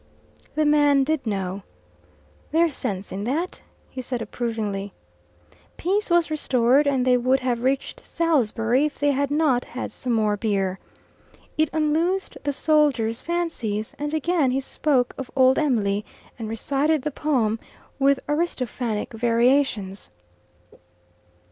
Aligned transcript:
The 0.55 0.65
man 0.65 1.03
did 1.03 1.27
know. 1.27 1.61
"There's 2.51 2.75
sense 2.75 3.11
in 3.11 3.23
that." 3.25 3.61
he 3.87 4.01
said 4.01 4.19
approvingly. 4.19 4.93
Peace 5.77 6.09
was 6.09 6.31
restored, 6.31 6.87
and 6.87 7.05
they 7.05 7.17
would 7.17 7.41
have 7.41 7.61
reached 7.61 8.03
Salisbury 8.03 8.83
if 8.87 8.97
they 8.97 9.11
had 9.11 9.29
not 9.29 9.63
had 9.63 9.91
some 9.91 10.13
more 10.13 10.37
beer. 10.37 10.79
It 11.55 11.69
unloosed 11.71 12.35
the 12.43 12.51
soldier's 12.51 13.21
fancies, 13.21 13.93
and 13.99 14.11
again 14.11 14.49
he 14.49 14.59
spoke 14.59 15.13
of 15.19 15.29
old 15.35 15.59
Em'ly, 15.59 16.03
and 16.39 16.49
recited 16.49 17.03
the 17.03 17.11
poem, 17.11 17.59
with 17.99 18.21
Aristophanic 18.27 19.13
variations. 19.13 20.09